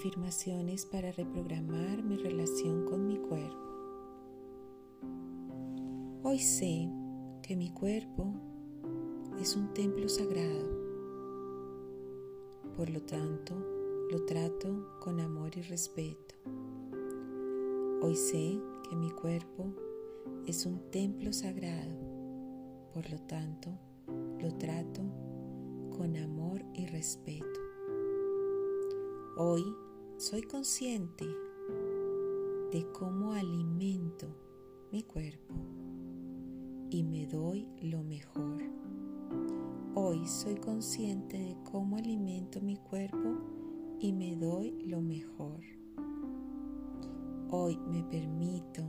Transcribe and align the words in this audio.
Afirmaciones 0.00 0.86
para 0.86 1.12
reprogramar 1.12 2.02
mi 2.02 2.16
relación 2.16 2.86
con 2.86 3.06
mi 3.06 3.18
cuerpo. 3.18 3.68
Hoy 6.22 6.38
sé 6.38 6.88
que 7.42 7.54
mi 7.54 7.70
cuerpo 7.70 8.32
es 9.38 9.56
un 9.56 9.74
templo 9.74 10.08
sagrado. 10.08 10.70
Por 12.78 12.88
lo 12.88 13.02
tanto, 13.02 13.54
lo 14.10 14.24
trato 14.24 14.88
con 15.00 15.20
amor 15.20 15.50
y 15.58 15.60
respeto. 15.60 16.34
Hoy 18.00 18.16
sé 18.16 18.58
que 18.88 18.96
mi 18.96 19.10
cuerpo 19.10 19.66
es 20.46 20.64
un 20.64 20.90
templo 20.90 21.30
sagrado. 21.34 21.98
Por 22.94 23.10
lo 23.10 23.18
tanto, 23.26 23.68
lo 24.40 24.50
trato 24.56 25.02
con 25.94 26.16
amor 26.16 26.62
y 26.72 26.86
respeto. 26.86 27.60
Hoy 29.36 29.62
soy 30.20 30.42
consciente 30.42 31.24
de 32.72 32.86
cómo 32.92 33.32
alimento 33.32 34.26
mi 34.92 35.02
cuerpo 35.02 35.54
y 36.90 37.02
me 37.02 37.26
doy 37.26 37.66
lo 37.80 38.02
mejor. 38.02 38.60
Hoy 39.94 40.26
soy 40.26 40.56
consciente 40.56 41.38
de 41.38 41.56
cómo 41.72 41.96
alimento 41.96 42.60
mi 42.60 42.76
cuerpo 42.76 43.38
y 43.98 44.12
me 44.12 44.36
doy 44.36 44.72
lo 44.84 45.00
mejor. 45.00 45.62
Hoy 47.48 47.78
me 47.88 48.02
permito 48.02 48.82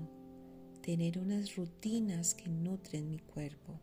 tener 0.81 1.17
unas 1.17 1.55
rutinas 1.55 2.35
que 2.35 2.49
nutren 2.49 3.09
mi 3.09 3.19
cuerpo. 3.19 3.79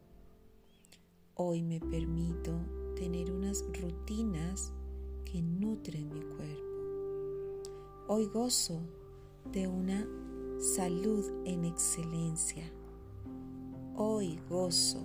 Hoy 1.33 1.63
me 1.63 1.81
permito 1.81 2.61
tener 2.95 3.33
unas 3.33 3.65
rutinas 3.81 4.71
que 5.25 5.41
nutren 5.41 6.13
mi 6.13 6.21
cuerpo. 6.21 6.78
Hoy 8.11 8.25
gozo 8.25 8.81
de 9.53 9.69
una 9.69 10.09
salud 10.59 11.27
en 11.45 11.67
excelencia. 11.67 12.65
Hoy 13.97 14.41
gozo 14.49 15.03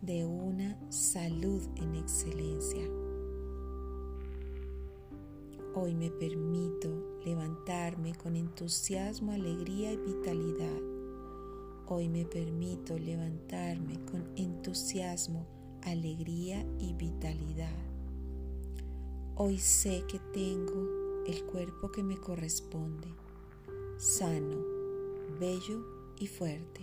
de 0.00 0.24
una 0.24 0.78
salud 0.90 1.60
en 1.76 1.94
excelencia. 1.94 2.88
Hoy 5.74 5.94
me 5.94 6.10
permito 6.10 7.18
levantarme 7.22 8.14
con 8.14 8.34
entusiasmo, 8.34 9.32
alegría 9.32 9.92
y 9.92 9.98
vitalidad. 9.98 10.80
Hoy 11.86 12.08
me 12.08 12.24
permito 12.24 12.98
levantarme 12.98 14.02
con 14.06 14.26
entusiasmo, 14.36 15.46
alegría 15.82 16.64
y 16.78 16.94
vitalidad. 16.94 17.76
Hoy 19.36 19.58
sé 19.58 20.04
que 20.08 20.18
tengo 20.32 21.01
el 21.26 21.44
cuerpo 21.44 21.92
que 21.92 22.02
me 22.02 22.16
corresponde, 22.16 23.06
sano, 23.96 24.56
bello 25.38 25.84
y 26.18 26.26
fuerte. 26.26 26.80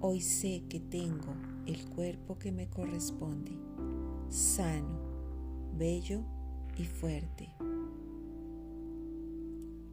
Hoy 0.00 0.20
sé 0.20 0.64
que 0.68 0.80
tengo 0.80 1.32
el 1.66 1.88
cuerpo 1.90 2.36
que 2.36 2.50
me 2.50 2.68
corresponde, 2.68 3.52
sano, 4.28 4.98
bello 5.78 6.24
y 6.76 6.84
fuerte. 6.84 7.54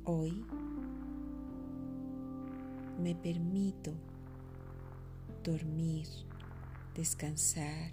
Hoy 0.05 0.43
me 2.99 3.13
permito 3.13 3.91
dormir, 5.43 6.07
descansar, 6.95 7.91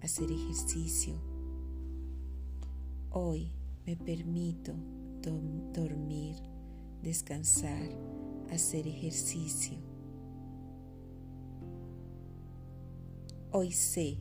hacer 0.00 0.30
ejercicio. 0.30 1.16
Hoy 3.10 3.50
me 3.88 3.96
permito 3.96 4.74
dormir, 5.72 6.36
descansar, 7.02 7.88
hacer 8.50 8.86
ejercicio. 8.86 9.78
Hoy 13.50 13.72
sé 13.72 14.18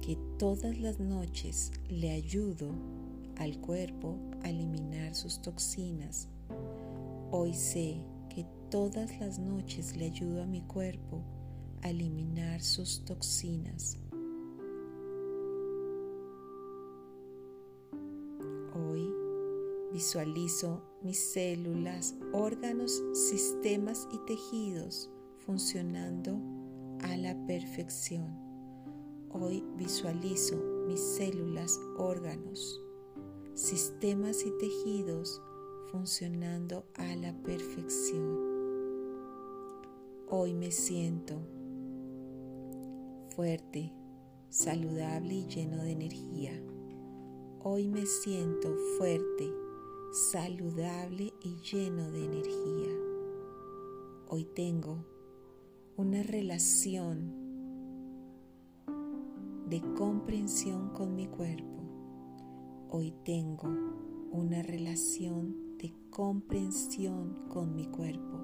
que 0.00 0.16
todas 0.38 0.78
las 0.78 1.00
noches 1.00 1.72
le 1.88 2.12
ayudo 2.12 2.68
al 3.38 3.58
cuerpo 3.60 4.16
a 4.44 4.50
eliminar 4.50 5.16
sus 5.16 5.42
toxinas. 5.42 6.28
Hoy 7.32 7.52
sé 7.52 7.96
que 8.28 8.46
todas 8.70 9.18
las 9.18 9.40
noches 9.40 9.96
le 9.96 10.04
ayudo 10.04 10.40
a 10.40 10.46
mi 10.46 10.60
cuerpo 10.60 11.20
a 11.82 11.90
eliminar 11.90 12.62
sus 12.62 13.04
toxinas. 13.04 13.98
Visualizo 19.94 20.82
mis 21.02 21.20
células, 21.20 22.16
órganos, 22.32 23.00
sistemas 23.12 24.08
y 24.10 24.18
tejidos 24.26 25.08
funcionando 25.46 26.36
a 27.00 27.16
la 27.16 27.36
perfección. 27.46 28.26
Hoy 29.30 29.64
visualizo 29.76 30.56
mis 30.88 30.98
células, 30.98 31.78
órganos, 31.96 32.82
sistemas 33.54 34.44
y 34.44 34.50
tejidos 34.58 35.40
funcionando 35.92 36.86
a 36.96 37.14
la 37.14 37.32
perfección. 37.44 38.40
Hoy 40.28 40.54
me 40.54 40.72
siento 40.72 41.40
fuerte, 43.36 43.92
saludable 44.48 45.34
y 45.34 45.46
lleno 45.46 45.84
de 45.84 45.92
energía. 45.92 46.60
Hoy 47.60 47.86
me 47.86 48.04
siento 48.06 48.74
fuerte, 48.98 49.63
saludable 50.14 51.34
y 51.42 51.56
lleno 51.56 52.12
de 52.12 52.24
energía. 52.24 52.94
Hoy 54.28 54.44
tengo 54.44 55.04
una 55.96 56.22
relación 56.22 57.32
de 59.68 59.82
comprensión 59.96 60.90
con 60.90 61.16
mi 61.16 61.26
cuerpo. 61.26 61.82
Hoy 62.90 63.12
tengo 63.24 63.68
una 64.30 64.62
relación 64.62 65.78
de 65.78 65.92
comprensión 66.10 67.48
con 67.48 67.74
mi 67.74 67.86
cuerpo. 67.86 68.38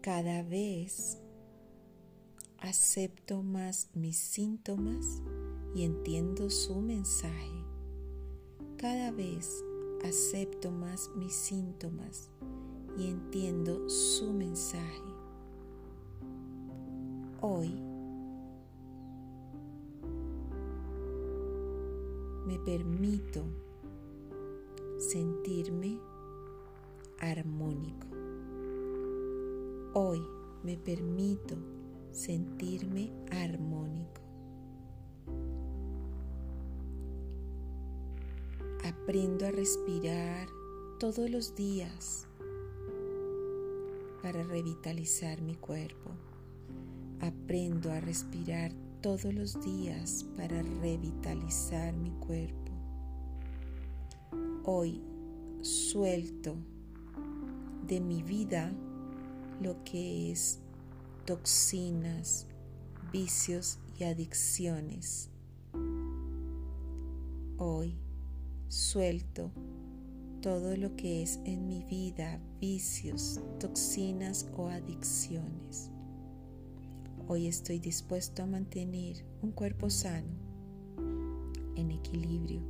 Cada 0.00 0.42
vez 0.42 1.22
acepto 2.58 3.44
más 3.44 3.88
mis 3.94 4.16
síntomas 4.18 5.22
y 5.76 5.84
entiendo 5.84 6.50
su 6.50 6.80
mensaje. 6.80 7.64
Cada 8.78 9.10
vez 9.10 9.64
acepto 10.06 10.70
más 10.70 11.10
mis 11.16 11.34
síntomas 11.34 12.30
y 12.96 13.08
entiendo 13.08 13.88
su 13.88 14.32
mensaje. 14.32 15.02
Hoy 17.40 17.74
me 22.46 22.58
permito 22.60 23.42
sentirme 24.98 25.98
armónico. 27.18 28.06
Hoy 29.94 30.22
me 30.62 30.76
permito 30.78 31.56
sentirme 32.12 33.12
armónico. 33.30 34.25
Aprendo 39.02 39.46
a 39.46 39.50
respirar 39.50 40.48
todos 40.98 41.30
los 41.30 41.54
días 41.54 42.26
para 44.22 44.42
revitalizar 44.42 45.40
mi 45.42 45.54
cuerpo. 45.54 46.10
Aprendo 47.20 47.92
a 47.92 48.00
respirar 48.00 48.72
todos 49.02 49.32
los 49.32 49.60
días 49.62 50.26
para 50.36 50.62
revitalizar 50.62 51.94
mi 51.94 52.10
cuerpo. 52.10 52.72
Hoy 54.64 55.00
suelto 55.62 56.56
de 57.86 58.00
mi 58.00 58.22
vida 58.22 58.72
lo 59.60 59.84
que 59.84 60.32
es 60.32 60.58
toxinas, 61.24 62.48
vicios 63.12 63.78
y 63.98 64.04
adicciones. 64.04 65.30
Hoy 67.58 67.96
Suelto 68.68 69.52
todo 70.42 70.76
lo 70.76 70.96
que 70.96 71.22
es 71.22 71.38
en 71.44 71.68
mi 71.68 71.84
vida 71.84 72.40
vicios, 72.60 73.40
toxinas 73.60 74.50
o 74.56 74.66
adicciones. 74.66 75.92
Hoy 77.28 77.46
estoy 77.46 77.78
dispuesto 77.78 78.42
a 78.42 78.46
mantener 78.46 79.24
un 79.40 79.52
cuerpo 79.52 79.88
sano, 79.88 80.34
en 81.76 81.92
equilibrio. 81.92 82.60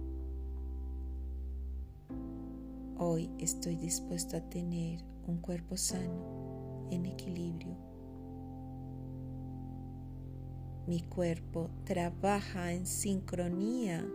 Hoy 2.98 3.30
estoy 3.38 3.76
dispuesto 3.76 4.36
a 4.36 4.40
tener 4.50 5.02
un 5.26 5.38
cuerpo 5.38 5.78
sano, 5.78 6.88
en 6.90 7.06
equilibrio. 7.06 7.74
Mi 10.86 11.00
cuerpo 11.00 11.70
trabaja 11.84 12.74
en 12.74 12.84
sincronía 12.84 14.06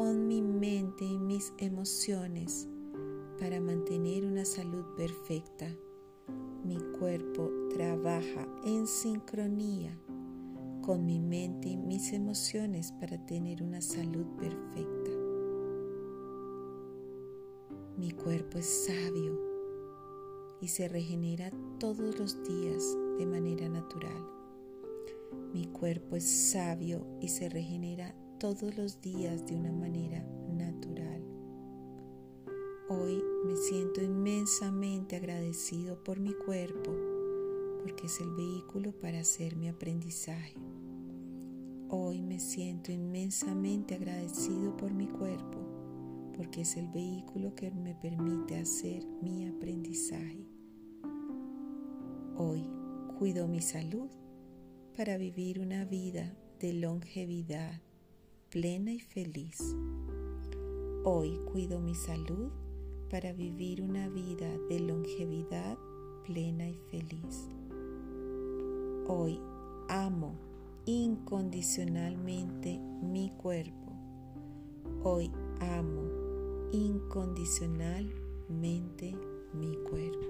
con 0.00 0.26
mi 0.26 0.40
mente 0.40 1.04
y 1.04 1.18
mis 1.18 1.52
emociones 1.58 2.66
para 3.38 3.60
mantener 3.60 4.24
una 4.24 4.46
salud 4.46 4.82
perfecta. 4.96 5.76
Mi 6.64 6.78
cuerpo 6.98 7.50
trabaja 7.68 8.48
en 8.64 8.86
sincronía 8.86 9.94
con 10.80 11.04
mi 11.04 11.20
mente 11.20 11.68
y 11.68 11.76
mis 11.76 12.14
emociones 12.14 12.92
para 12.92 13.26
tener 13.26 13.62
una 13.62 13.82
salud 13.82 14.24
perfecta. 14.38 15.10
Mi 17.98 18.10
cuerpo 18.12 18.56
es 18.56 18.86
sabio 18.86 19.38
y 20.62 20.68
se 20.68 20.88
regenera 20.88 21.50
todos 21.78 22.18
los 22.18 22.42
días 22.44 22.96
de 23.18 23.26
manera 23.26 23.68
natural. 23.68 24.26
Mi 25.52 25.66
cuerpo 25.66 26.16
es 26.16 26.24
sabio 26.24 27.06
y 27.20 27.28
se 27.28 27.50
regenera 27.50 28.14
todos 28.40 28.74
los 28.74 29.02
días 29.02 29.46
de 29.46 29.54
una 29.54 29.70
manera 29.70 30.24
natural. 30.50 31.22
Hoy 32.88 33.22
me 33.44 33.54
siento 33.54 34.02
inmensamente 34.02 35.16
agradecido 35.16 36.02
por 36.02 36.18
mi 36.18 36.32
cuerpo 36.32 36.90
porque 37.82 38.06
es 38.06 38.18
el 38.18 38.30
vehículo 38.30 38.92
para 38.92 39.20
hacer 39.20 39.56
mi 39.56 39.68
aprendizaje. 39.68 40.54
Hoy 41.90 42.22
me 42.22 42.40
siento 42.40 42.90
inmensamente 42.90 43.94
agradecido 43.94 44.74
por 44.74 44.94
mi 44.94 45.06
cuerpo 45.06 45.58
porque 46.34 46.62
es 46.62 46.78
el 46.78 46.88
vehículo 46.88 47.54
que 47.54 47.70
me 47.70 47.94
permite 47.94 48.56
hacer 48.56 49.06
mi 49.20 49.46
aprendizaje. 49.48 50.46
Hoy 52.38 52.66
cuido 53.18 53.46
mi 53.46 53.60
salud 53.60 54.08
para 54.96 55.18
vivir 55.18 55.60
una 55.60 55.84
vida 55.84 56.34
de 56.58 56.72
longevidad 56.72 57.82
plena 58.50 58.92
y 58.92 58.98
feliz. 58.98 59.76
Hoy 61.04 61.38
cuido 61.52 61.78
mi 61.78 61.94
salud 61.94 62.50
para 63.08 63.32
vivir 63.32 63.80
una 63.80 64.08
vida 64.08 64.48
de 64.68 64.80
longevidad 64.80 65.78
plena 66.26 66.68
y 66.68 66.76
feliz. 66.90 67.48
Hoy 69.06 69.38
amo 69.88 70.34
incondicionalmente 70.84 72.80
mi 73.02 73.30
cuerpo. 73.36 73.92
Hoy 75.04 75.30
amo 75.60 76.02
incondicionalmente 76.72 79.14
mi 79.54 79.76
cuerpo. 79.88 80.26